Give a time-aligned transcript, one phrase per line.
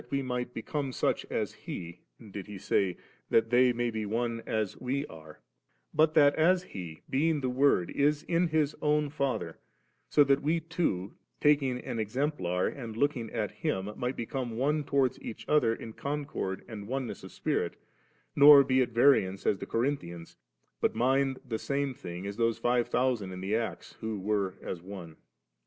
[0.01, 1.99] 405 not that wc might become such as He,
[2.31, 2.97] did He say
[3.29, 5.41] *that they may be one as We are;'
[5.93, 9.59] but that as He, being the Word, is in His own Father,
[10.09, 15.21] so that we too, taking an examplar and looking at Him, might become one towards
[15.21, 17.75] each other in concord and oneness of spirit,
[18.35, 20.35] nor be at variance as the Corinthians,
[20.79, 24.55] but mind the same thing, as those five thousand in the Acts ~, who were
[24.63, 25.17] as one.